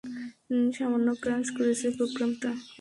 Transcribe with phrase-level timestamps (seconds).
[0.75, 2.49] সামান্য ক্র্যাশ করেছে প্রোগ্রামটা!